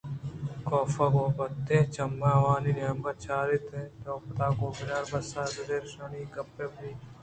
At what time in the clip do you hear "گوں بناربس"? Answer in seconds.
4.57-5.29